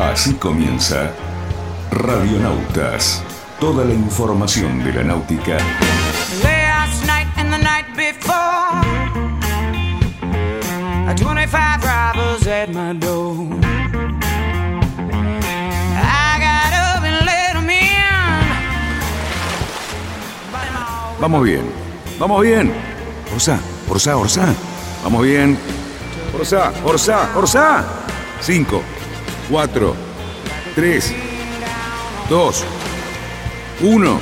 Así 0.00 0.32
comienza 0.34 1.12
Radionautas. 1.90 3.22
Toda 3.60 3.84
la 3.84 3.92
información 3.92 4.82
de 4.82 4.94
la 4.94 5.02
náutica. 5.04 5.58
Last 6.42 7.04
night 7.04 7.28
and 7.36 7.52
the 7.52 7.58
night 7.58 7.84
before, 7.94 8.80
25 11.14 11.84
robbers 11.84 12.46
at 12.46 12.70
my 12.72 12.94
door. 12.94 13.46
I 15.94 16.38
got 16.40 16.72
up 16.72 17.04
and 17.04 17.26
let 17.26 17.56
in. 17.56 17.68
But 20.50 20.64
I'm 20.64 20.76
all 20.76 21.20
Vamos 21.20 21.44
bien. 21.44 21.70
Vamos 22.18 22.42
bien. 22.42 22.72
Orsá, 23.34 23.60
Orsá, 23.88 24.16
Orsá. 24.16 24.54
Vamos 25.04 25.22
bien. 25.22 25.58
Orsá, 26.34 26.72
Orsá, 26.84 27.28
Orsá. 27.36 27.84
Cinco, 28.40 28.82
cuatro, 29.50 29.94
tres, 30.76 31.12
dos, 32.28 32.64
uno. 33.82 34.20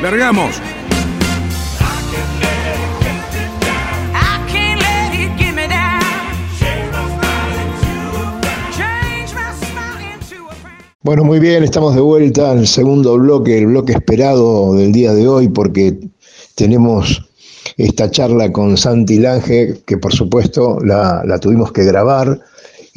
¡Largamos! 0.00 0.56
Bueno, 11.02 11.22
muy 11.22 11.38
bien, 11.38 11.62
estamos 11.62 11.94
de 11.94 12.00
vuelta 12.00 12.50
al 12.50 12.66
segundo 12.66 13.16
bloque, 13.16 13.58
el 13.58 13.66
bloque 13.66 13.92
esperado 13.92 14.74
del 14.74 14.90
día 14.92 15.12
de 15.12 15.28
hoy, 15.28 15.48
porque 15.48 16.00
tenemos 16.56 17.22
esta 17.76 18.10
charla 18.10 18.50
con 18.50 18.76
Santi 18.76 19.18
Lange, 19.20 19.82
que 19.86 19.98
por 19.98 20.12
supuesto 20.12 20.80
la 20.80 21.38
tuvimos 21.38 21.70
que 21.70 21.84
grabar, 21.84 22.40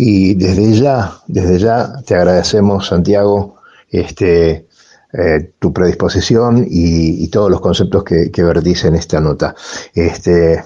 y 0.02 0.34
desde 0.36 0.72
ya, 0.72 1.12
desde 1.28 1.60
ya 1.60 2.02
te 2.06 2.16
agradecemos, 2.16 2.88
Santiago, 2.88 3.58
este, 3.90 4.66
eh, 5.12 5.52
tu 5.60 5.74
predisposición 5.74 6.66
y, 6.70 7.22
y 7.22 7.28
todos 7.28 7.52
los 7.52 7.60
conceptos 7.60 8.06
que, 8.06 8.32
que 8.32 8.42
vertís 8.44 8.86
en 8.86 8.96
esta 8.96 9.20
nota. 9.20 9.54
Este, 9.94 10.64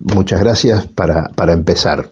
muchas 0.00 0.40
gracias 0.40 0.86
para, 0.88 1.28
para 1.28 1.52
empezar. 1.52 2.10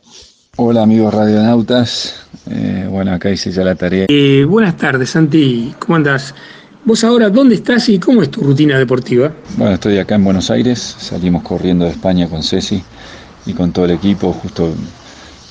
Hola 0.56 0.82
amigos 0.82 1.12
radionautas, 1.12 2.14
Eh, 2.48 2.86
bueno 2.88 3.12
acá 3.12 3.28
hice 3.28 3.50
ya 3.50 3.64
la 3.64 3.74
tarea. 3.74 4.06
Eh, 4.08 4.44
buenas 4.48 4.76
tardes, 4.76 5.10
Santi. 5.10 5.74
¿Cómo 5.80 5.96
andás? 5.96 6.32
¿Vos 6.84 7.02
ahora 7.02 7.28
dónde 7.28 7.56
estás 7.56 7.88
y 7.88 7.98
cómo 7.98 8.22
es 8.22 8.30
tu 8.30 8.42
rutina 8.42 8.78
deportiva? 8.78 9.32
Bueno, 9.56 9.74
estoy 9.74 9.98
acá 9.98 10.14
en 10.14 10.22
Buenos 10.22 10.48
Aires, 10.52 10.78
salimos 11.00 11.42
corriendo 11.42 11.86
de 11.86 11.90
España 11.90 12.28
con 12.28 12.44
Ceci 12.44 12.80
y 13.46 13.52
con 13.52 13.72
todo 13.72 13.86
el 13.86 13.90
equipo, 13.90 14.32
justo 14.32 14.72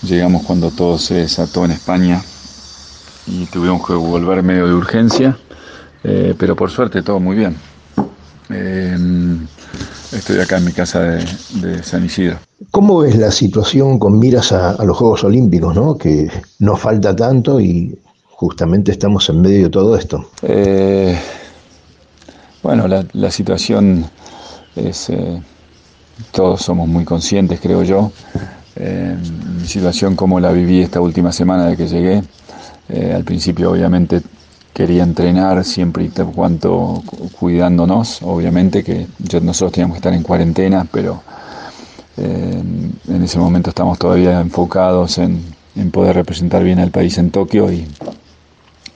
llegamos 0.06 0.44
cuando 0.44 0.72
todo 0.72 0.98
se 0.98 1.16
desató 1.16 1.66
en 1.66 1.72
España 1.72 2.22
y 3.28 3.46
tuvimos 3.48 3.86
que 3.86 3.94
volver 3.94 4.44
medio 4.44 4.68
de 4.68 4.74
urgencia, 4.74 5.38
eh, 6.04 6.36
pero 6.38 6.56
por 6.56 6.70
suerte 6.70 7.02
todo 7.02 7.20
muy 7.20 7.36
bien. 7.36 7.56
Eh, 8.50 8.96
estoy 10.12 10.40
acá 10.40 10.58
en 10.58 10.66
mi 10.66 10.72
casa 10.72 11.02
de, 11.02 11.26
de 11.56 11.84
San 11.84 12.06
Isidro. 12.06 12.38
¿Cómo 12.72 13.00
ves 13.00 13.16
la 13.18 13.32
situación 13.32 13.98
con 13.98 14.20
miras 14.20 14.52
a, 14.52 14.72
a 14.72 14.86
los 14.86 14.98
Juegos 14.98 15.24
Olímpicos, 15.24 15.76
¿no? 15.76 15.98
que 15.98 16.30
no 16.60 16.76
falta 16.78 17.16
tanto 17.16 17.60
y 17.60 17.98
justamente 18.30 18.92
estamos 18.92 19.28
en 19.30 19.42
medio 19.42 19.64
de 19.64 19.70
todo 19.70 19.98
esto? 19.98 20.30
Eh, 20.44 21.18
bueno, 22.62 22.88
la, 22.88 23.06
la 23.14 23.32
situación 23.32 24.06
es, 24.76 25.12
todos 26.32 26.62
somos 26.62 26.88
muy 26.88 27.06
conscientes, 27.06 27.60
creo 27.60 27.84
yo. 27.84 28.12
Eh, 28.78 29.16
mi 29.62 29.68
situación 29.68 30.16
como 30.16 30.40
la 30.40 30.52
viví 30.52 30.82
esta 30.82 31.00
última 31.02 31.32
semana 31.32 31.68
de 31.68 31.78
que 31.78 31.88
llegué. 31.88 32.24
Eh, 32.90 33.14
al 33.16 33.24
principio 33.24 33.72
obviamente 33.72 34.22
quería 34.74 35.04
entrenar 35.04 35.64
siempre 35.64 36.04
y 36.04 36.10
cuanto 36.10 37.02
cu- 37.06 37.30
cuidándonos, 37.40 38.22
obviamente 38.22 38.84
que 38.84 39.08
yo- 39.20 39.40
nosotros 39.40 39.72
teníamos 39.74 39.96
que 39.96 40.00
estar 40.00 40.14
en 40.14 40.22
cuarentena, 40.24 40.86
pero 40.92 41.22
eh, 42.18 42.62
en 43.10 43.24
ese 43.24 43.40
momento 43.40 43.70
estamos 43.70 43.98
todavía 43.98 44.40
enfocados 44.42 45.18
en, 45.18 45.42
en 45.76 45.92
poder 45.92 46.16
representar 46.16 46.64
bien 46.64 46.80
al 46.80 46.92
país 46.92 47.18
en 47.18 47.32
Tokio 47.32 47.72
y 47.72 47.86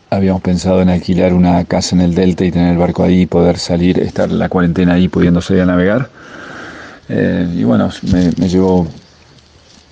habíamos 0.10 0.42
pensado 0.42 0.82
en 0.82 0.90
alquilar 0.90 1.34
una 1.34 1.64
casa 1.66 1.96
en 1.96 2.02
el 2.02 2.16
Delta 2.16 2.44
y 2.46 2.52
tener 2.52 2.72
el 2.74 2.78
barco 2.78 3.04
ahí, 3.04 3.26
poder 3.26 3.58
salir, 3.58 4.00
estar 4.00 4.30
la 4.32 4.50
cuarentena 4.50 4.94
ahí, 4.94 5.08
pudiendo 5.08 5.42
salir 5.42 5.64
a 5.64 5.66
navegar. 5.66 6.10
Eh, 7.10 7.48
y 7.58 7.64
bueno, 7.64 7.90
me, 8.12 8.32
me 8.38 8.50
llevó 8.50 8.88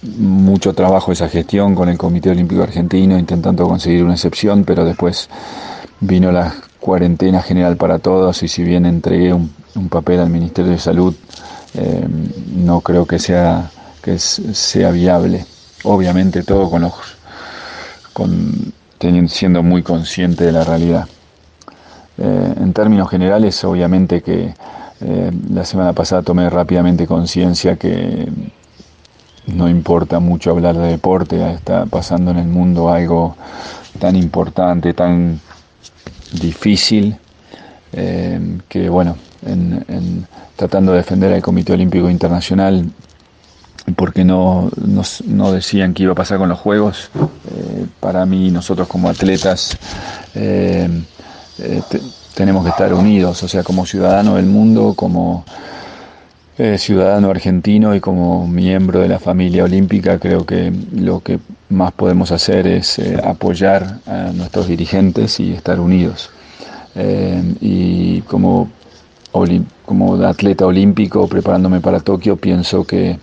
mucho 0.04 0.74
trabajo 0.74 1.12
esa 1.12 1.30
gestión 1.30 1.76
con 1.76 1.90
el 1.90 1.98
Comité 1.98 2.30
Olímpico 2.30 2.64
Argentino, 2.64 3.18
intentando 3.18 3.68
conseguir 3.68 4.04
una 4.04 4.14
excepción, 4.14 4.64
pero 4.64 4.86
después 4.86 5.30
vino 6.00 6.32
la 6.32 6.54
cuarentena 6.80 7.42
general 7.42 7.78
para 7.78 8.00
todos 8.00 8.44
y 8.44 8.48
si 8.48 8.64
bien 8.64 8.86
entregué 8.86 9.34
un, 9.34 9.52
papel 9.90 10.20
al 10.20 10.30
Ministerio 10.30 10.72
de 10.72 10.80
Salud, 10.80 11.16
eh, 11.76 12.08
no 12.56 12.82
creo 12.82 13.06
que 13.06 13.20
sea, 13.20 13.70
que 14.02 14.18
sea 14.18 14.90
viable. 14.92 15.46
Obviamente 15.84 16.42
todo 16.44 16.70
con 16.70 16.82
los 16.82 16.94
con, 18.14 18.74
teniendo- 18.98 19.30
siendo 19.32 19.62
muy 19.62 19.84
consciente 19.84 20.46
de 20.46 20.52
la 20.52 20.64
realidad. 20.64 21.08
Eh, 22.18 22.54
en 22.60 22.74
términos 22.74 23.10
generales, 23.10 23.64
obviamente 23.64 24.24
que 24.24 24.56
eh, 25.02 25.32
la 25.52 25.64
semana 25.64 25.94
pasada 25.94 26.24
tomé 26.24 26.50
rápidamente 26.50 27.06
conciencia 27.06 27.76
que 27.76 28.28
no 29.48 29.70
importa 29.70 30.20
mucho 30.20 30.52
hablar 30.52 30.78
de 30.78 30.88
deporte, 30.88 31.54
está 31.54 31.86
pasando 31.86 32.32
en 32.32 32.38
el 32.38 32.48
mundo 32.48 32.90
algo 32.90 33.36
tan 34.00 34.16
importante, 34.16 34.94
tan 34.94 35.40
difícil, 36.34 37.16
eh, 37.94 38.40
que 38.68 38.90
bueno, 38.90 39.16
en- 39.88 40.28
tratando 40.56 40.92
de 40.92 40.98
defender 41.00 41.34
al 41.34 41.42
Comité 41.42 41.74
Olímpico 41.74 42.10
Internacional, 42.10 42.86
porque 43.96 44.26
no, 44.26 44.70
decían 45.52 45.94
qué 45.94 46.04
iba 46.04 46.12
a 46.12 46.16
pasar 46.16 46.40
con 46.40 46.50
los 46.50 46.60
Juegos. 46.60 47.10
Eh, 47.16 47.86
para 48.00 48.26
mí, 48.26 48.52
nosotros 48.52 48.88
como 48.88 49.08
atletas 49.10 49.78
eh, 50.36 51.82
te- 51.90 52.02
tenemos 52.36 52.64
que 52.64 52.70
estar 52.72 52.94
unidos, 52.94 53.42
o 53.44 53.48
sea, 53.48 53.64
como 53.64 53.86
ciudadano 53.86 54.36
del 54.36 54.46
mundo, 54.46 54.94
como 54.96 55.46
eh, 56.60 56.80
ciudadano 56.80 57.30
argentino 57.30 57.94
y 57.94 58.00
como 58.00 58.48
miembro 58.48 59.02
de 59.02 59.08
la 59.08 59.20
familia 59.20 59.64
olímpica, 59.64 60.18
creo 60.18 60.44
que 60.44 60.74
lo 60.92 61.20
que 61.20 61.38
más 61.70 61.92
podemos 61.92 62.32
hacer 62.32 62.66
es 62.66 62.98
eh, 62.98 63.16
apoyar 63.24 64.00
a 64.08 64.32
nuestros 64.34 64.68
dirigentes 64.68 65.40
y 65.40 65.54
estar 65.54 65.80
unidos. 65.80 66.32
Eh, 66.96 67.44
y 67.62 68.22
como, 68.22 68.72
como 69.86 70.16
atleta 70.24 70.66
olímpico 70.66 71.28
preparándome 71.28 71.80
para 71.80 72.00
Tokio, 72.00 72.38
pienso 72.38 72.84
que 72.86 73.20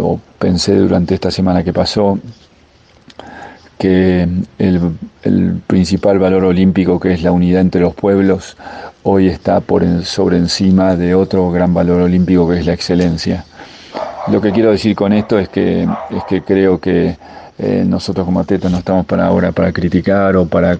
o 0.00 0.20
pensé 0.38 0.76
durante 0.76 1.14
esta 1.14 1.30
semana 1.30 1.64
que 1.64 1.72
pasó, 1.72 2.18
que 3.78 4.28
el, 4.58 4.80
el 5.22 5.60
principal 5.66 6.18
valor 6.18 6.44
olímpico, 6.44 6.98
que 6.98 7.12
es 7.12 7.22
la 7.22 7.32
unidad 7.32 7.60
entre 7.60 7.80
los 7.80 7.94
pueblos, 7.94 8.56
hoy 9.08 9.28
está 9.28 9.60
por 9.60 9.84
en- 9.84 10.04
sobre 10.04 10.36
encima 10.36 10.96
de 10.96 11.14
otro 11.14 11.48
gran 11.52 11.72
valor 11.72 12.00
olímpico, 12.02 12.48
que 12.48 12.58
es 12.58 12.66
la 12.66 12.72
excelencia. 12.72 13.44
Lo 14.32 14.40
que 14.40 14.50
quiero 14.50 14.72
decir 14.72 14.96
con 14.96 15.12
esto 15.12 15.38
es 15.38 15.48
que, 15.48 15.84
es 16.10 16.24
que 16.28 16.42
creo 16.42 16.80
que 16.80 17.16
eh, 17.58 17.84
nosotros 17.86 18.26
como 18.26 18.40
atletas 18.40 18.70
no 18.70 18.78
estamos 18.78 19.06
para 19.06 19.26
ahora 19.26 19.52
para 19.52 19.72
criticar 19.72 20.36
o 20.36 20.46
para 20.46 20.78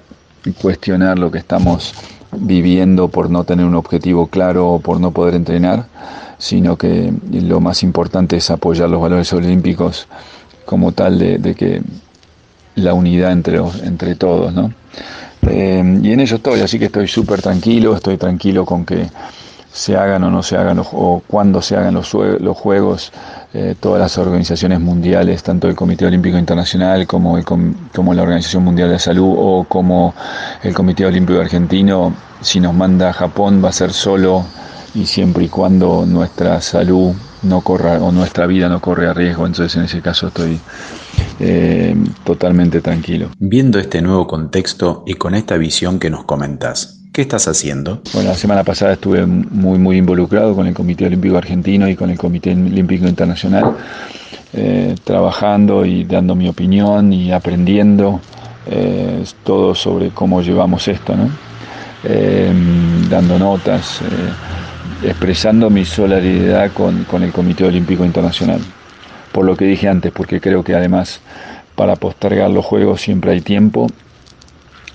cuestionar 0.61 1.19
lo 1.19 1.31
que 1.31 1.39
estamos 1.39 1.95
viviendo 2.37 3.09
por 3.09 3.31
no 3.31 3.45
tener 3.45 3.65
un 3.65 3.77
objetivo 3.77 4.27
claro 4.27 4.73
o 4.73 4.81
por 4.81 4.99
no 5.01 5.13
poder 5.13 5.35
entrenar, 5.37 5.87
sino 6.39 6.77
que 6.77 7.13
lo 7.31 7.61
más 7.61 7.83
importante 7.85 8.37
es 8.37 8.51
apoyar 8.51 8.91
los 8.91 9.01
valores 9.01 9.33
olímpicos 9.33 10.09
como 10.67 10.91
tal 10.93 11.19
de, 11.19 11.39
de 11.39 11.55
que 11.55 11.83
la 12.75 12.93
unidad 12.93 13.31
entre, 13.33 13.59
entre 13.85 14.17
todos, 14.17 14.53
¿no? 14.53 14.73
Eh, 15.49 16.01
y 16.03 16.13
en 16.13 16.21
ello 16.21 16.37
estoy, 16.37 16.61
así 16.61 16.79
que 16.79 16.87
estoy 16.87 17.09
súper 17.09 17.41
tranquilo, 17.43 17.95
estoy 17.95 18.17
tranquilo 18.17 18.65
con 18.65 18.85
que 18.85 19.07
se 19.73 19.95
hagan 19.97 20.25
o 20.25 20.31
no 20.31 20.43
se 20.43 20.57
hagan 20.57 20.79
los, 20.79 20.89
o 20.93 21.23
cuando 21.27 21.61
se 21.61 21.77
hagan 21.77 21.95
los, 21.95 22.11
juegos, 22.57 23.13
eh, 23.53 23.75
todas 23.79 24.01
las 24.01 24.17
organizaciones 24.17 24.81
mundiales, 24.81 25.43
tanto 25.43 25.69
el 25.69 25.75
Comité 25.75 26.07
Olímpico 26.07 26.39
Internacional 26.39 27.07
como, 27.07 27.37
el, 27.37 27.45
com- 27.45 27.75
como 27.95 28.15
la 28.15 28.23
Organización 28.23 28.65
Mundial 28.65 28.89
de 28.89 28.99
Salud 28.99 29.35
o 29.37 29.65
como 29.69 30.15
el 30.63 30.73
Comité 30.73 31.05
Olímpico 31.05 31.41
Argentino, 31.41 32.15
si 32.41 32.59
nos 32.59 32.75
manda 32.75 33.11
a 33.11 33.13
Japón 33.13 33.63
va 33.63 33.69
a 33.69 33.73
ser 33.73 33.93
solo 33.93 34.47
y 34.95 35.05
siempre 35.05 35.45
y 35.45 35.49
cuando 35.49 36.07
nuestra 36.07 36.61
salud 36.63 37.13
no 37.47 37.61
corra 37.61 38.03
o 38.03 38.13
nuestra 38.13 38.47
vida 38.47 38.69
no 38.69 38.81
corre 38.81 39.09
a 39.09 39.15
riesgo, 39.15 39.47
entonces 39.47 39.77
en 39.77 39.85
ese 39.85 40.01
caso 40.01 40.29
estoy 40.29 40.59
eh, 41.41 41.97
totalmente 42.25 42.81
tranquilo. 42.81 43.31
Viendo 43.39 43.79
este 43.79 44.03
nuevo 44.03 44.27
contexto 44.27 45.05
y 45.07 45.15
con 45.15 45.35
esta 45.35 45.57
visión 45.57 45.99
que 45.99 46.11
nos 46.11 46.25
comentas, 46.25 47.01
¿qué 47.13 47.23
estás 47.23 47.49
haciendo? 47.49 48.03
Bueno, 48.13 48.31
la 48.31 48.37
semana 48.37 48.65
pasada 48.65 48.95
estuve 48.95 49.25
muy, 49.27 49.79
muy 49.79 49.97
involucrado 49.97 50.55
con 50.55 50.67
el 50.67 50.75
Comité 50.75 51.07
Olímpico 51.07 51.37
Argentino 51.37 51.89
y 51.89 51.97
con 51.97 52.11
el 52.11 52.19
Comité 52.19 52.53
Olímpico 52.53 53.07
Internacional 53.07 53.77
eh, 54.53 54.95
trabajando 55.05 55.85
y 55.85 56.05
dando 56.05 56.35
mi 56.35 56.49
opinión 56.49 57.13
y 57.13 57.33
aprendiendo 57.33 58.21
eh, 58.67 59.25
todo 59.45 59.75
sobre 59.75 60.11
cómo 60.11 60.43
llevamos 60.43 60.89
esto, 60.89 61.17
¿no? 61.17 61.31
dando 63.11 63.37
notas, 63.37 64.01
expresando 65.03 65.71
mi 65.71 65.85
solidaridad 65.85 66.73
con, 66.73 67.05
con 67.05 67.23
el 67.23 67.33
Comité 67.33 67.65
Olímpico 67.65 68.05
Internacional. 68.05 68.61
Por 69.33 69.45
lo 69.45 69.57
que 69.57 69.67
dije 69.67 69.89
antes, 69.89 70.13
porque 70.13 70.41
creo 70.41 70.65
que 70.65 70.75
además 70.75 71.21
para 71.75 71.97
postergar 71.97 72.51
los 72.51 72.65
Juegos 72.65 73.03
siempre 73.03 73.33
hay 73.33 73.41
tiempo 73.41 73.89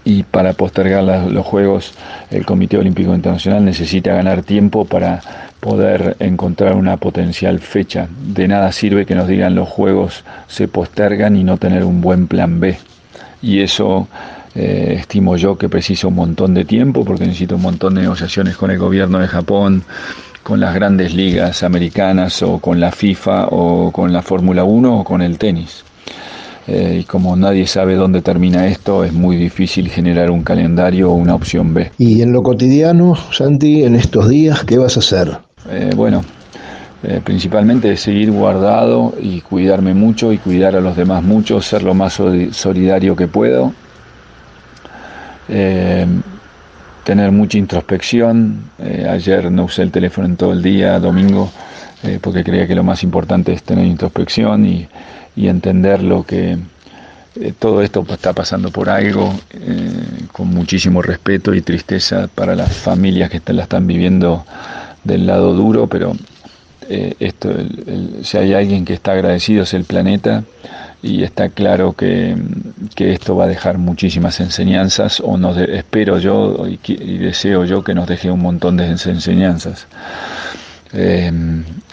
y 0.04 0.24
para 0.24 0.54
postergar 0.54 1.04
los 1.04 1.46
Juegos 1.46 1.94
el 2.32 2.46
Comité 2.46 2.78
Olímpico 2.78 3.14
Internacional 3.14 3.64
necesita 3.64 4.14
ganar 4.14 4.42
tiempo 4.42 4.86
para 4.86 5.22
poder 5.60 6.18
encontrar 6.20 6.76
una 6.76 6.98
potencial 6.98 7.60
fecha. 7.60 8.08
De 8.10 8.48
nada 8.48 8.72
sirve 8.72 9.06
que 9.06 9.16
nos 9.16 9.28
digan 9.28 9.54
los 9.54 9.70
Juegos 9.70 10.24
se 10.48 10.68
postergan 10.68 11.36
y 11.36 11.44
no 11.44 11.58
tener 11.58 11.84
un 11.84 12.02
buen 12.02 12.28
plan 12.28 12.60
B. 12.60 12.78
Y 13.44 13.62
eso 13.62 14.08
eh, 14.56 14.96
estimo 15.00 15.38
yo 15.38 15.58
que 15.58 15.70
precisa 15.70 16.08
un 16.08 16.16
montón 16.16 16.54
de 16.54 16.66
tiempo 16.66 17.06
porque 17.06 17.26
necesito 17.26 17.56
un 17.56 17.62
montón 17.62 17.96
de 17.96 18.02
negociaciones 18.02 18.58
con 18.58 18.72
el 18.72 18.78
gobierno 18.78 19.20
de 19.20 19.28
Japón, 19.28 19.84
con 20.44 20.60
las 20.60 20.74
grandes 20.74 21.14
ligas 21.14 21.64
americanas 21.64 22.42
o 22.42 22.60
con 22.60 22.80
la 22.80 22.92
FIFA 22.92 23.48
o 23.52 23.92
con 23.92 24.12
la 24.12 24.22
Fórmula 24.22 24.64
1 24.64 25.00
o 25.00 25.04
con 25.04 25.22
el 25.22 25.38
tenis. 25.38 25.84
Eh, 26.68 27.00
y 27.02 27.04
como 27.06 27.36
nadie 27.36 27.66
sabe 27.66 27.96
dónde 27.96 28.22
termina 28.22 28.68
esto, 28.68 29.04
es 29.04 29.14
muy 29.14 29.36
difícil 29.36 29.90
generar 29.90 30.30
un 30.30 30.44
calendario 30.44 31.12
o 31.12 31.16
una 31.16 31.36
opción 31.36 31.74
B. 31.74 31.92
Y 31.98 32.22
en 32.22 32.32
lo 32.32 32.44
cotidiano, 32.44 33.16
Santi, 33.32 33.84
en 33.84 33.96
estos 33.96 34.30
días, 34.30 34.64
¿qué 34.64 34.78
vas 34.78 34.96
a 34.96 35.00
hacer? 35.00 35.38
Eh, 35.70 35.92
bueno, 35.96 36.24
eh, 37.04 37.20
principalmente 37.24 37.98
seguir 37.98 38.32
guardado 38.32 39.14
y 39.20 39.42
cuidarme 39.42 39.94
mucho 39.94 40.32
y 40.32 40.38
cuidar 40.38 40.76
a 40.76 40.82
los 40.82 40.96
demás 40.96 41.24
mucho, 41.24 41.62
ser 41.62 41.84
lo 41.84 41.94
más 41.94 42.22
solidario 42.52 43.16
que 43.16 43.28
puedo. 43.28 43.74
Tener 47.04 47.32
mucha 47.32 47.58
introspección. 47.58 48.72
ayer 49.10 49.52
no 49.52 49.66
usé 49.66 49.82
el 49.82 49.92
teléfono 49.92 50.28
en 50.28 50.38
todo 50.38 50.54
el 50.54 50.62
día, 50.62 51.00
domingo, 51.00 51.52
porque 52.22 52.44
creía 52.44 52.68
que 52.68 52.76
lo 52.76 52.84
más 52.84 53.04
importante 53.04 53.54
es 53.54 53.64
tener 53.64 53.86
introspección 53.86 54.66
y, 54.66 54.88
y 55.36 55.48
entender 55.48 56.04
lo 56.04 56.24
que 56.24 56.58
eh, 57.40 57.54
todo 57.58 57.82
esto 57.82 58.06
está 58.10 58.34
pasando 58.34 58.72
por 58.72 58.90
algo, 58.90 59.34
eh, 59.52 60.26
con 60.34 60.50
muchísimo 60.50 61.02
respeto 61.02 61.54
y 61.54 61.62
tristeza 61.62 62.28
para 62.28 62.56
las 62.56 62.74
familias 62.74 63.30
que 63.30 63.42
la 63.54 63.64
están 63.64 63.88
viviendo 63.88 64.46
del 65.04 65.26
lado 65.26 65.54
duro, 65.54 65.88
pero 65.88 66.14
eh, 66.90 67.16
esto, 67.20 67.50
si 68.24 68.38
hay 68.38 68.54
alguien 68.54 68.84
que 68.84 68.94
está 68.94 69.14
agradecido 69.14 69.64
es 69.64 69.74
el 69.74 69.86
planeta 69.86 70.44
y 71.04 71.24
está 71.24 71.50
claro 71.50 71.94
que, 71.94 72.36
que 72.96 73.14
esto 73.14 73.36
va 73.36 73.46
a 73.46 73.48
dejar 73.48 73.78
muchísimas 73.78 74.40
enseñanzas, 74.40 75.20
o 75.20 75.38
nos 75.38 75.58
espero 75.58 76.20
yo 76.20 76.68
y, 76.68 76.80
y, 76.86 77.18
deseo 77.18 77.66
yo 77.66 77.84
que 77.84 77.94
nos 77.94 78.08
deje 78.08 78.30
un 78.30 78.42
montón 78.42 78.78
de 78.78 78.86
enseñanzas. 78.88 79.88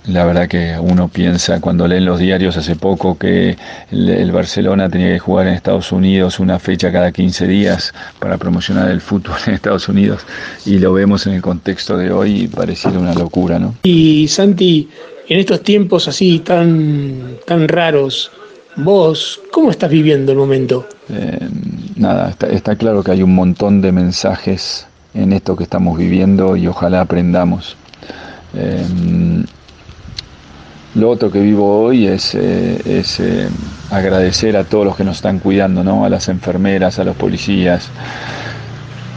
La 0.09 0.25
verdad 0.25 0.49
que 0.49 0.75
uno 0.81 1.09
piensa 1.09 1.61
cuando 1.61 1.87
leen 1.87 2.07
los 2.07 2.19
diarios 2.19 2.57
hace 2.57 2.77
poco 2.77 3.19
que 3.19 3.59
el, 3.91 4.33
Barcelona 4.33 4.89
tenía 4.89 5.13
que 5.13 5.19
jugar 5.19 5.47
en 5.47 5.53
Estados 5.53 5.93
Unidos 5.93 6.41
una 6.41 6.59
fecha 6.59 6.91
cada 6.91 7.13
15 7.13 7.47
días 7.47 7.93
para 8.19 8.39
promocionar 8.39 8.91
el 8.91 9.03
fútbol 9.03 9.37
en 9.47 9.55
Estados 9.55 9.87
Unidos 9.91 10.23
y 10.65 10.79
lo 10.79 10.95
vemos 10.95 11.27
en 11.27 11.35
el 11.35 11.43
contexto 11.43 11.99
de 11.99 12.11
hoy 12.11 12.45
y 12.45 12.49
pareciera 12.49 12.99
una 12.99 13.13
locura, 13.13 13.59
¿no? 13.59 13.75
Y 13.83 14.27
Santi, 14.29 14.89
en 15.29 15.41
estos 15.41 15.63
tiempos 15.63 16.09
así 16.09 16.39
tan, 16.39 17.37
tan 17.47 17.69
raros, 17.69 18.31
vos, 18.79 19.41
¿cómo 19.53 19.71
estás 19.71 19.91
viviendo 19.91 20.33
el 20.33 20.39
momento? 20.39 20.87
Eh, 21.09 21.49
nada, 21.97 22.31
está, 22.31 22.47
está 22.49 22.77
claro 22.77 23.03
que 23.03 23.13
hay 23.13 23.23
un 23.23 23.35
montón 23.35 23.81
de 23.81 23.93
mensajes 23.93 24.87
en 25.15 25.33
esto 25.33 25.57
que 25.57 25.65
estamos 25.65 25.99
viviendo 25.99 26.57
y 26.57 26.67
ojalá 26.67 27.03
aprendamos. 27.03 27.77
Eh, 28.55 28.83
lo 30.99 31.11
otro 31.11 31.31
que 31.31 31.41
vivo 31.41 31.83
hoy 31.83 32.07
es, 32.07 32.35
eh, 32.35 32.81
eh, 32.87 33.49
agradecer 33.91 34.57
a 34.57 34.65
todos 34.65 34.87
los 34.87 34.97
que 34.97 35.05
nos 35.05 35.17
están 35.17 35.39
cuidando, 35.39 35.85
¿no? 35.85 36.05
a 36.05 36.09
las 36.09 36.29
enfermeras, 36.29 36.99
a 36.99 37.05
los 37.05 37.15
policías, 37.15 37.89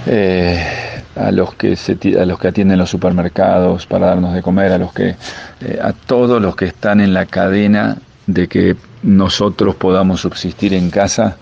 eh, 0.06 0.64
a, 1.16 1.32
los 1.32 1.56
que 1.56 1.76
a 2.20 2.26
los 2.26 2.40
que 2.40 2.48
atienden 2.50 2.78
los 2.78 2.90
supermercados 2.90 3.88
para 3.88 4.08
darnos 4.08 4.34
de 4.34 4.42
comer, 4.42 4.74
a, 4.74 4.78
los 4.78 4.94
que, 4.94 5.16
a 5.82 5.94
todos 5.94 6.42
los 6.42 6.56
que 6.56 6.66
están 6.66 7.02
en 7.02 7.14
la 7.14 7.26
cadena 7.26 7.98
de 8.28 8.48
que 8.48 8.76
nosotros 9.04 9.76
podamos 9.76 10.22
subsistir 10.22 10.74
en 10.74 10.90
casa 10.90 11.38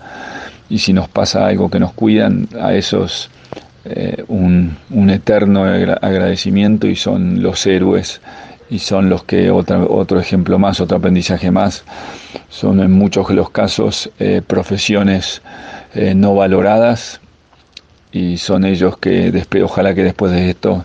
y 0.68 0.78
si 0.78 0.92
nos 0.92 1.08
pasa 1.08 1.46
algo 1.46 1.70
que 1.70 1.80
nos 1.80 1.92
cuidan, 1.92 2.48
a 2.60 2.74
esos 2.74 3.30
un, 4.28 4.76
un 4.90 5.10
eterno 5.10 5.64
agradecimiento 5.64 6.86
y 6.86 6.94
son 6.96 7.42
los 7.42 7.66
héroes 7.66 8.20
y 8.70 8.78
son 8.78 9.10
los 9.10 9.24
que, 9.24 9.50
otra, 9.50 9.84
otro 9.84 10.20
ejemplo 10.20 10.58
más, 10.58 10.80
otro 10.80 10.96
aprendizaje 10.96 11.50
más, 11.50 11.84
son 12.48 12.80
en 12.80 12.92
muchos 12.92 13.28
de 13.28 13.34
los 13.34 13.50
casos 13.50 14.10
eh, 14.20 14.42
profesiones 14.46 15.42
eh, 15.94 16.14
no 16.14 16.34
valoradas 16.34 17.20
y 18.12 18.38
son 18.38 18.64
ellos 18.64 18.96
que 18.96 19.32
después, 19.32 19.64
ojalá 19.64 19.94
que 19.94 20.04
después 20.04 20.32
de 20.32 20.50
esto 20.50 20.84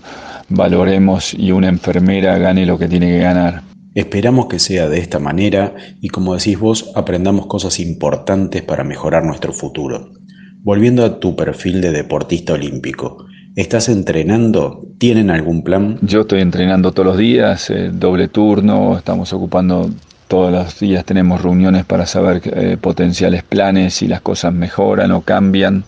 valoremos 0.49 1.33
y 1.35 1.51
una 1.51 1.69
enfermera 1.69 2.37
gane 2.39 2.65
lo 2.65 2.77
que 2.77 2.87
tiene 2.87 3.07
que 3.07 3.19
ganar. 3.19 3.61
Esperamos 3.95 4.45
que 4.45 4.59
sea 4.59 4.87
de 4.87 4.99
esta 4.99 5.19
manera 5.19 5.73
y 6.01 6.09
como 6.09 6.35
decís 6.35 6.59
vos, 6.59 6.91
aprendamos 6.95 7.47
cosas 7.47 7.79
importantes 7.79 8.61
para 8.61 8.83
mejorar 8.83 9.23
nuestro 9.23 9.53
futuro. 9.53 10.11
Volviendo 10.61 11.03
a 11.03 11.19
tu 11.19 11.35
perfil 11.35 11.81
de 11.81 11.91
deportista 11.91 12.53
olímpico, 12.53 13.25
¿Estás 13.55 13.87
entrenando? 13.87 14.85
¿Tienen 14.97 15.29
algún 15.29 15.63
plan? 15.63 15.97
Yo 16.01 16.21
estoy 16.21 16.41
entrenando 16.41 16.91
todos 16.91 17.05
los 17.05 17.17
días, 17.17 17.69
eh, 17.69 17.89
doble 17.89 18.27
turno, 18.27 18.97
estamos 18.97 19.31
ocupando 19.31 19.89
todos 20.27 20.51
los 20.51 20.77
días, 20.77 21.05
tenemos 21.05 21.41
reuniones 21.41 21.85
para 21.85 22.05
saber 22.05 22.41
eh, 22.43 22.75
potenciales 22.75 23.43
planes, 23.43 23.93
si 23.93 24.09
las 24.09 24.19
cosas 24.19 24.53
mejoran 24.53 25.11
o 25.13 25.21
cambian, 25.21 25.85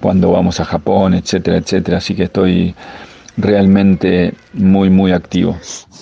cuando 0.00 0.30
vamos 0.30 0.60
a 0.60 0.64
Japón, 0.64 1.14
etcétera, 1.14 1.56
etcétera. 1.56 1.98
Así 1.98 2.14
que 2.14 2.24
estoy 2.24 2.76
realmente 3.40 4.34
muy, 4.54 4.90
muy 4.90 5.12
activo. 5.12 5.56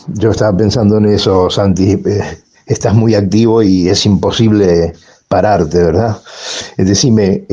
Yo 0.08 0.30
estaba 0.30 0.56
pensando 0.56 0.98
en 0.98 1.06
eso, 1.06 1.50
Santi. 1.50 1.92
Eh, 1.92 2.20
estás 2.66 2.94
muy 2.94 3.14
activo 3.14 3.62
y 3.62 3.88
es 3.88 4.04
imposible 4.06 4.92
pararte, 5.28 5.78
¿verdad? 5.78 6.16
Decime, 6.76 7.44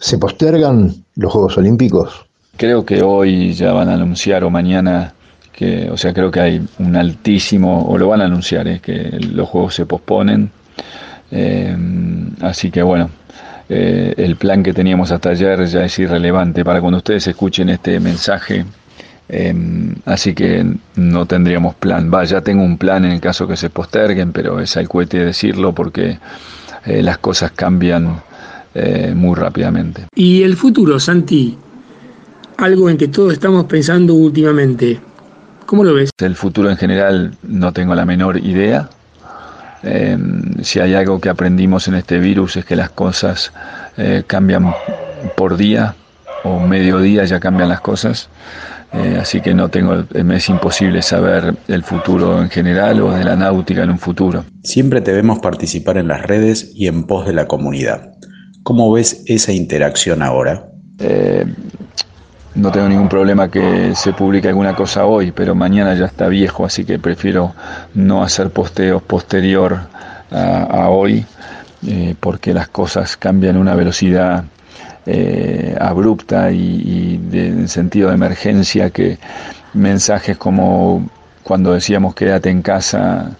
¿se 0.00 0.18
postergan 0.18 0.92
los 1.16 1.32
Juegos 1.32 1.58
Olímpicos? 1.58 2.26
Creo 2.56 2.84
que 2.84 3.02
hoy 3.02 3.54
ya 3.54 3.72
van 3.72 3.88
a 3.88 3.94
anunciar 3.94 4.44
o 4.44 4.50
mañana 4.50 5.14
que, 5.52 5.90
o 5.90 5.96
sea, 5.96 6.12
creo 6.12 6.30
que 6.30 6.40
hay 6.40 6.68
un 6.78 6.96
altísimo, 6.96 7.84
o 7.86 7.98
lo 7.98 8.08
van 8.08 8.22
a 8.22 8.24
anunciar, 8.24 8.66
es 8.68 8.80
que 8.80 9.18
los 9.32 9.48
juegos 9.48 9.74
se 9.74 9.86
posponen. 9.86 10.50
Eh, 11.30 11.76
así 12.40 12.70
que 12.70 12.82
bueno, 12.82 13.10
eh, 13.68 14.14
el 14.16 14.36
plan 14.36 14.62
que 14.62 14.72
teníamos 14.72 15.12
hasta 15.12 15.30
ayer 15.30 15.66
ya 15.66 15.84
es 15.84 15.98
irrelevante 15.98 16.64
para 16.64 16.80
cuando 16.80 16.98
ustedes 16.98 17.26
escuchen 17.28 17.68
este 17.68 18.00
mensaje. 18.00 18.64
Eh, 19.32 19.54
así 20.06 20.34
que 20.34 20.66
no 20.96 21.26
tendríamos 21.26 21.74
plan. 21.76 22.10
Va, 22.12 22.24
ya 22.24 22.40
tengo 22.40 22.62
un 22.62 22.76
plan 22.76 23.04
en 23.04 23.12
el 23.12 23.20
caso 23.20 23.46
que 23.46 23.56
se 23.56 23.70
posterguen, 23.70 24.32
pero 24.32 24.60
es 24.60 24.76
al 24.76 24.88
cohete 24.88 25.24
decirlo 25.24 25.72
porque 25.74 26.18
las 26.86 27.18
cosas 27.18 27.52
cambian 27.52 28.22
muy 29.14 29.34
rápidamente. 29.34 30.06
¿Y 30.14 30.42
el 30.42 30.56
futuro, 30.56 30.98
Santi? 30.98 31.58
algo 32.60 32.90
en 32.90 32.96
que 32.96 33.08
todos 33.08 33.32
estamos 33.32 33.64
pensando 33.64 34.14
últimamente. 34.14 35.00
¿Cómo 35.66 35.84
lo 35.84 35.94
ves? 35.94 36.10
El 36.18 36.36
futuro 36.36 36.70
en 36.70 36.76
general 36.76 37.34
no 37.42 37.72
tengo 37.72 37.94
la 37.94 38.04
menor 38.04 38.38
idea. 38.38 38.88
Em, 39.82 40.62
si 40.62 40.78
hay 40.80 40.94
algo 40.94 41.20
que 41.20 41.30
aprendimos 41.30 41.88
en 41.88 41.94
este 41.94 42.18
virus 42.18 42.56
es 42.56 42.64
que 42.64 42.76
las 42.76 42.90
cosas 42.90 43.52
eh, 43.96 44.24
cambian 44.26 44.74
por 45.36 45.56
día 45.56 45.94
o 46.44 46.60
medio 46.60 46.98
día 46.98 47.24
ya 47.24 47.40
cambian 47.40 47.68
las 47.68 47.80
cosas. 47.80 48.28
Eh, 48.92 49.18
así 49.20 49.40
que 49.40 49.54
no 49.54 49.68
tengo, 49.68 50.04
me 50.24 50.36
es 50.36 50.48
imposible 50.48 51.00
saber 51.02 51.54
el 51.68 51.84
futuro 51.84 52.42
en 52.42 52.50
general 52.50 53.00
o 53.02 53.12
de 53.12 53.24
la 53.24 53.36
náutica 53.36 53.84
en 53.84 53.90
un 53.90 53.98
futuro. 53.98 54.44
Siempre 54.64 55.00
te 55.00 55.12
vemos 55.12 55.38
participar 55.38 55.96
en 55.96 56.08
las 56.08 56.22
redes 56.22 56.72
y 56.74 56.88
en 56.88 57.04
pos 57.04 57.26
de 57.26 57.32
la 57.32 57.46
comunidad. 57.46 58.14
¿Cómo 58.64 58.90
ves 58.92 59.22
esa 59.26 59.52
interacción 59.52 60.22
ahora? 60.22 60.66
Eh, 60.98 61.44
no 62.54 62.72
tengo 62.72 62.88
ningún 62.88 63.08
problema 63.08 63.48
que 63.48 63.94
se 63.94 64.12
publique 64.12 64.48
alguna 64.48 64.74
cosa 64.74 65.06
hoy, 65.06 65.30
pero 65.30 65.54
mañana 65.54 65.94
ya 65.94 66.06
está 66.06 66.26
viejo, 66.26 66.64
así 66.64 66.84
que 66.84 66.98
prefiero 66.98 67.54
no 67.94 68.24
hacer 68.24 68.50
posteos 68.50 69.02
posterior 69.02 69.78
a, 70.32 70.88
hoy, 70.88 71.24
eh, 71.86 72.14
porque 72.18 72.52
las 72.52 72.68
cosas 72.68 73.16
cambian 73.16 73.56
a 73.56 73.60
una 73.60 73.74
velocidad 73.74 74.44
eh, 75.06 75.76
abrupta 75.80 76.50
y, 76.52 77.20
en 77.32 77.68
sentido 77.68 78.08
de 78.08 78.14
emergencia 78.14 78.90
que 78.90 79.18
mensajes 79.72 80.36
como 80.36 81.08
cuando 81.42 81.72
decíamos 81.72 82.14
quédate 82.14 82.50
en 82.50 82.62
casa 82.62 83.30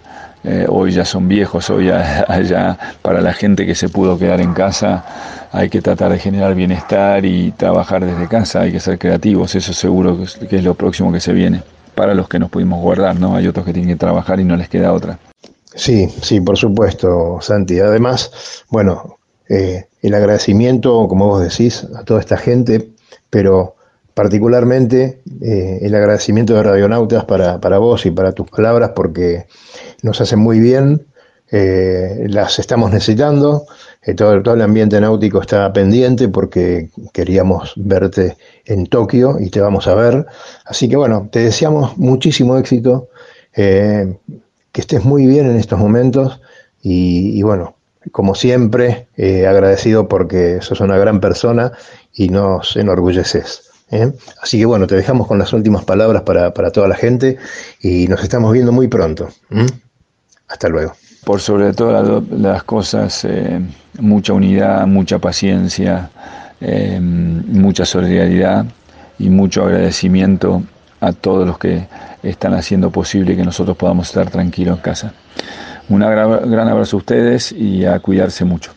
eh, 0.43 0.65
hoy 0.69 0.93
ya 0.93 1.05
son 1.05 1.29
viejos, 1.29 1.69
hoy 1.69 1.87
ya, 2.49 2.79
para 3.03 3.21
la 3.21 3.35
gente 3.35 3.67
que 3.67 3.75
se 3.75 3.89
pudo 3.89 4.19
quedar 4.19 4.41
en 4.41 4.55
casa 4.55 5.05
hay 5.53 5.69
que 5.69 5.83
tratar 5.83 6.13
de 6.13 6.19
generar 6.19 6.55
bienestar 6.55 7.25
y 7.25 7.53
trabajar 7.53 8.05
desde 8.05 8.29
casa, 8.29 8.63
hay 8.63 8.73
que 8.73 8.81
ser 8.81 8.99
creativos, 8.99 9.55
eso 9.55 9.73
seguro 9.73 10.19
que 10.49 10.57
es 10.57 10.65
lo 10.65 10.75
próximo 10.75 11.13
que 11.13 11.21
se 11.21 11.33
viene. 11.33 11.63
Para 11.95 12.15
los 12.15 12.29
que 12.29 12.39
nos 12.39 12.51
pudimos 12.51 12.81
guardar, 12.81 13.19
¿no? 13.19 13.35
Hay 13.35 13.49
otros 13.49 13.67
que 13.67 13.73
tienen 13.73 13.91
que 13.91 13.99
trabajar 13.99 14.39
y 14.39 14.45
no 14.45 14.57
les 14.57 14.69
queda 14.69 14.93
otra. 14.93 15.19
Sí, 15.75 16.09
sí, 16.23 16.41
por 16.41 16.57
supuesto, 16.57 17.39
Santi. 17.41 17.79
Además, 17.81 18.65
bueno, 18.71 19.19
eh, 19.53 19.89
el 20.01 20.15
agradecimiento, 20.15 21.09
como 21.09 21.27
vos 21.27 21.43
decís, 21.43 21.85
a 21.97 22.05
toda 22.05 22.21
esta 22.21 22.37
gente, 22.37 22.91
pero 23.31 23.75
particularmente 24.15 25.23
eh, 25.43 25.81
el 25.83 25.93
agradecimiento 25.97 26.55
de 26.55 26.63
Radionautas 26.63 27.25
para, 27.25 27.61
para, 27.61 27.79
vos 27.79 28.07
y 28.07 28.13
para 28.13 28.31
tus 28.31 28.49
palabras, 28.49 28.93
porque 28.95 29.47
nos 30.05 30.21
hacen 30.21 30.39
muy 30.39 30.61
bien, 30.61 31.05
eh, 31.51 32.27
las 32.29 32.61
estamos 32.61 32.93
necesitando, 32.93 33.67
todo, 34.17 34.41
todo, 34.41 34.55
el 34.55 34.63
ambiente 34.63 35.01
náutico 35.01 35.41
está 35.41 35.73
pendiente 35.73 36.29
porque 36.29 36.91
queríamos 37.13 37.73
verte 37.75 38.37
en 38.67 38.87
Tokio 38.87 39.37
y 39.41 39.51
te 39.51 39.61
vamos 39.61 39.89
a 39.89 39.97
ver. 39.97 40.27
Así 40.65 40.89
que 40.89 40.95
bueno, 40.95 41.29
te 41.33 41.41
deseamos 41.41 41.99
muchísimo 41.99 42.57
éxito, 42.57 43.09
que 43.53 44.17
estés 44.81 45.05
muy 45.05 45.27
bien 45.27 45.47
en 45.47 45.57
estos 45.57 45.81
momentos 45.81 46.41
y 46.83 47.43
bueno, 47.43 47.75
como 48.13 48.35
siempre, 48.35 49.09
agradecido 49.49 50.09
porque 50.09 50.61
sos 50.63 50.81
una 50.81 50.97
gran 50.97 51.21
persona 51.21 51.73
y 52.13 52.29
nos 52.29 52.77
enorgulleces. 52.77 53.71
¿eh? 53.91 54.13
Así 54.43 54.59
que 54.59 54.67
bueno, 54.67 54.87
te 54.87 54.97
dejamos 54.97 55.27
con 55.27 55.39
las 55.39 55.53
últimas 55.53 55.85
palabras 55.85 56.23
para, 56.23 56.71
toda 56.71 56.89
la 56.89 56.97
gente 56.97 57.39
y 57.81 58.07
nos 58.09 58.23
estamos 58.23 58.53
viendo 58.53 58.73
muy 58.73 58.89
pronto. 58.89 59.29
Hasta 60.49 60.69
luego. 60.69 60.95
Por 61.25 61.41
sobre 61.41 61.73
todas 61.73 62.25
las 62.31 62.63
cosas, 62.65 63.25
eh, 63.25 63.61
mucha 63.99 64.33
unidad, 64.33 64.87
mucha 64.87 65.19
paciencia, 65.19 66.11
eh, 66.61 66.99
mucha 67.01 67.85
solidaridad 67.85 68.65
y 69.19 69.29
mucho 69.29 69.65
agradecimiento 69.65 70.63
a 71.01 71.13
todos 71.13 71.47
los 71.47 71.59
que 71.59 71.87
están 72.23 72.55
haciendo 72.55 72.91
posible 72.91 73.37
que 73.37 73.45
nosotros 73.45 73.77
podamos 73.77 74.09
estar 74.09 74.31
tranquilos 74.31 74.79
en 74.79 74.83
casa. 74.83 75.15
Un 75.91 75.99
gran 75.99 76.69
abrazo 76.69 76.97
a 76.97 76.99
ustedes 76.99 77.51
y 77.51 77.85
a 77.85 77.99
cuidarse 77.99 78.45
mucho. 78.45 78.73